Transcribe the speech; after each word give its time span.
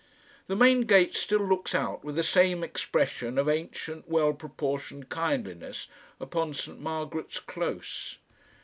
The 0.47 0.55
main 0.55 0.87
gate 0.87 1.15
still 1.15 1.45
looks 1.45 1.75
out 1.75 2.03
with 2.03 2.15
the 2.15 2.23
same 2.23 2.63
expression 2.63 3.37
of 3.37 3.47
ancient 3.47 4.09
well 4.09 4.33
proportioned 4.33 5.11
kindliness 5.11 5.89
upon 6.19 6.55
St. 6.55 6.79
Margaret's 6.79 7.39
Close. 7.39 8.17